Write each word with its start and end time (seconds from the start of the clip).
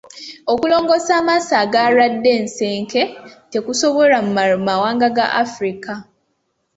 Okulongoosa 0.51 1.11
amaaso 1.21 1.53
agalwadde 1.63 2.29
ensenke 2.39 3.01
tekusobolwa 3.51 4.19
mu 4.25 4.31
mawanga 4.67 5.07
ga 5.17 5.25
Afirika. 5.43 5.93